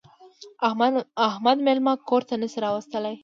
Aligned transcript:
احمد 1.31 1.57
مېلمه 1.65 1.93
کور 2.09 2.21
ته 2.29 2.35
نه 2.41 2.47
شي 2.51 2.59
راوستلی. 2.65 3.15